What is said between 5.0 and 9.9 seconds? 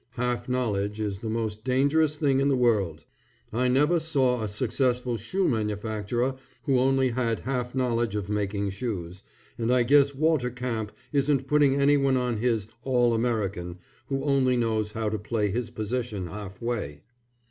shoe manufacturer who only had half knowledge of making shoes, and I